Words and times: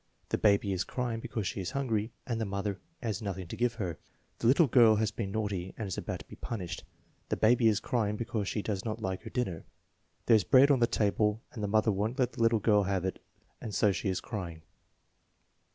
"The 0.29 0.39
baby 0.39 0.71
is 0.73 0.83
crying 0.83 1.19
because 1.19 1.45
she 1.45 1.61
is 1.61 1.69
hungry 1.69 2.11
and 2.25 2.41
the 2.41 2.43
mother 2.45 2.79
has 3.03 3.21
nothing 3.21 3.47
to 3.49 3.55
give 3.55 3.75
her." 3.75 3.99
"The 4.39 4.47
little 4.47 4.65
girl 4.65 4.95
has 4.95 5.11
been 5.11 5.29
naughty 5.31 5.75
and 5.77 5.87
is 5.87 5.95
about 5.95 6.21
to 6.21 6.25
be 6.27 6.37
punished." 6.37 6.83
"The 7.29 7.37
baby 7.37 7.67
is 7.67 7.79
crying 7.79 8.15
because 8.15 8.47
she 8.47 8.63
does 8.63 8.83
not 8.83 8.99
like 8.99 9.21
her 9.21 9.29
dinner." 9.29 9.63
"There's 10.25 10.43
bread 10.43 10.71
on 10.71 10.79
the 10.79 10.87
table 10.87 11.43
and 11.53 11.61
the 11.63 11.67
mother 11.67 11.91
won't 11.91 12.17
let 12.17 12.31
the 12.31 12.41
little 12.41 12.57
girl 12.59 12.81
have 12.85 13.05
it 13.05 13.19
and 13.61 13.75
so 13.75 13.91
she 13.91 14.09
is 14.09 14.21
crying." 14.21 14.63